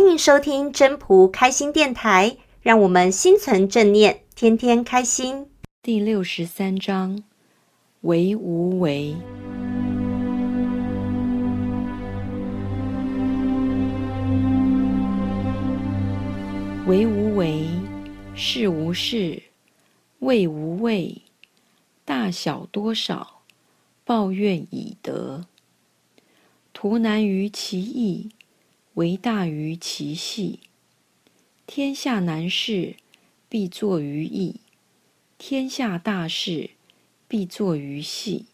[0.00, 5.50] 欢迎收听真仆开心电台，让我们心存正念，天天开心。
[5.82, 7.22] 第六十三章：
[8.00, 9.14] 为无为。
[16.86, 17.66] 为无为，
[18.34, 19.42] 事无事，
[20.20, 21.20] 谓无畏，
[22.06, 23.42] 大小多少，
[24.06, 25.44] 抱怨以得。
[26.72, 28.30] 图难于其易，
[29.00, 30.60] 为大于其细。
[31.66, 32.96] 天下难事，
[33.48, 34.56] 必作于易；
[35.38, 36.72] 天下大事，
[37.26, 38.44] 必作于细。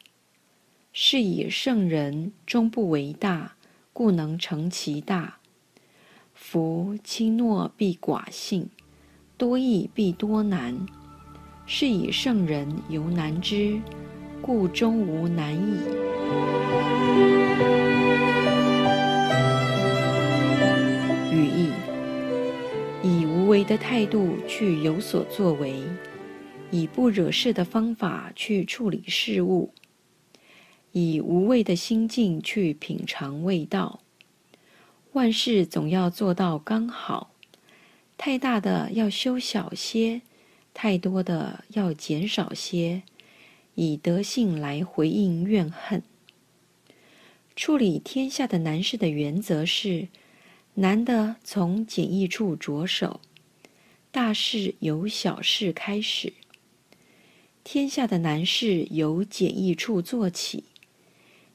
[0.92, 3.56] 是以圣人终不为大，
[3.92, 5.38] 故能成其大。
[6.32, 8.68] 夫轻诺必寡信，
[9.36, 10.86] 多易必多难。
[11.66, 13.80] 是以圣人犹难之，
[14.40, 16.15] 故终无难矣。
[23.66, 25.82] 的态度去有所作为，
[26.70, 29.72] 以不惹事的方法去处理事物，
[30.92, 34.00] 以无畏的心境去品尝味道。
[35.14, 37.32] 万事总要做到刚好，
[38.16, 40.22] 太大的要修小些，
[40.72, 43.02] 太多的要减少些，
[43.74, 46.02] 以德性来回应怨恨。
[47.56, 50.06] 处理天下的难事的原则是：
[50.74, 53.20] 难的从简易处着手，
[54.16, 56.32] 大事由小事开始。
[57.62, 60.64] 天下的难事由简易处做起，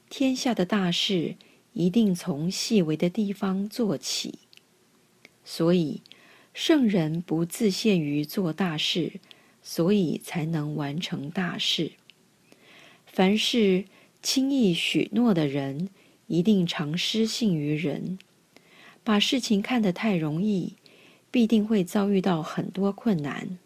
[0.08, 1.34] 天下的大事。
[1.72, 4.38] 一定从细微的地方做起，
[5.44, 6.02] 所以
[6.54, 9.14] 圣人不自限于做大事，
[9.60, 11.90] 所以才能完成大事。
[13.06, 13.86] 凡是
[14.22, 15.88] 轻易许诺的人，
[16.28, 18.20] 一定常失信于人，
[19.02, 20.74] 把事情看得太容易，
[21.32, 23.58] 必定会遭遇到很多困难。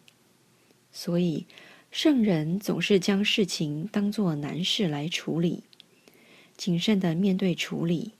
[0.90, 1.44] 所以
[1.90, 5.64] 圣人总是将事情当作难事来处理。
[6.56, 8.12] 谨慎的面对处理，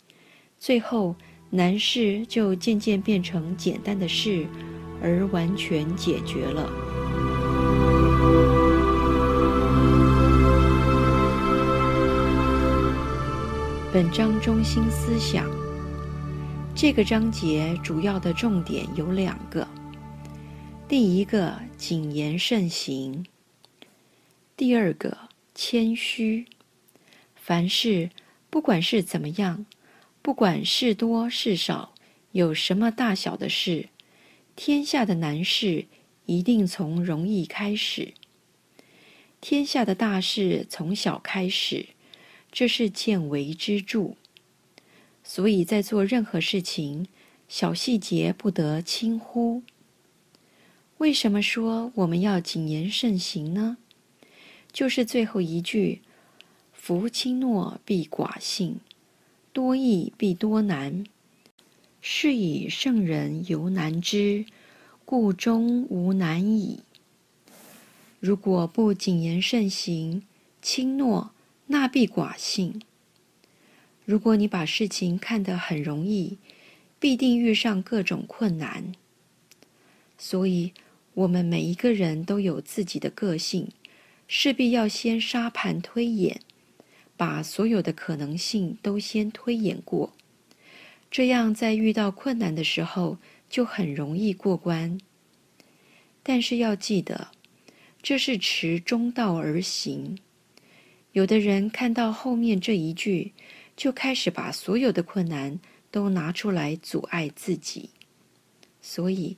[0.58, 1.16] 最后
[1.48, 4.46] 难事就渐渐变成简单的事，
[5.00, 6.70] 而完全解决了。
[13.90, 15.48] 本章中心思想：
[16.78, 19.66] 这个章节主要的重点有两个。
[20.86, 23.24] 第一个，谨言慎行；
[24.58, 25.16] 第二个，
[25.54, 26.44] 谦虚。
[27.34, 28.10] 凡事。
[28.50, 29.64] 不管是怎么样，
[30.20, 31.94] 不管事多事少，
[32.32, 33.88] 有什么大小的事，
[34.54, 35.86] 天下的难事
[36.26, 38.12] 一定从容易开始，
[39.40, 41.86] 天下的大事从小开始，
[42.52, 44.16] 这是见微知著。
[45.28, 47.08] 所以在做任何事情，
[47.48, 49.64] 小细节不得轻忽。
[50.98, 53.76] 为什么说我们要谨言慎行呢？
[54.72, 56.00] 就是最后一句。
[56.72, 58.78] 夫轻诺必寡信，
[59.52, 61.04] 多易必多难。
[62.00, 64.46] 是以圣人犹难之，
[65.04, 66.80] 故终无难矣。
[68.20, 70.22] 如果不谨言慎行，
[70.62, 71.32] 轻诺，
[71.66, 72.80] 那必寡信。
[74.06, 76.38] 如果你把事情看得很容易，
[76.98, 78.92] 必定遇上各种困难。
[80.16, 80.72] 所以，
[81.12, 83.68] 我们每一个人都有自己的个性，
[84.28, 86.40] 势必要先沙盘推演。
[87.16, 90.12] 把所有的可能性都先推演过，
[91.10, 93.18] 这样在遇到困难的时候
[93.48, 95.00] 就很容易过关。
[96.22, 97.28] 但是要记得，
[98.02, 100.18] 这是持中道而行。
[101.12, 103.32] 有的人看到后面这一句，
[103.76, 105.58] 就开始把所有的困难
[105.90, 107.90] 都拿出来阻碍自己。
[108.80, 109.36] 所以，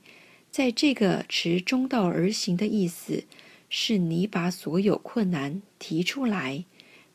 [0.49, 3.23] 在这个持中道而行的意思，
[3.69, 6.63] 是你把所有困难提出来。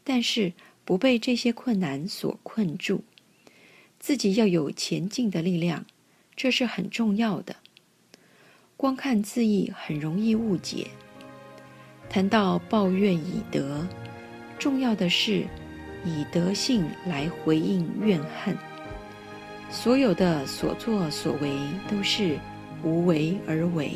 [0.07, 0.53] 但是
[0.85, 3.03] 不被这些困难所困住，
[3.99, 5.87] 自己要有前进的力量，
[6.37, 7.57] 这是很重要的。
[8.77, 10.89] 光看字义很容易误解。
[12.11, 13.89] 谈到抱怨已得，
[14.59, 15.47] 重要的是
[16.05, 18.57] 以德性来回应怨恨。
[19.71, 21.51] 所有的所作所为
[21.91, 22.39] 都是
[22.83, 23.95] 无为而为。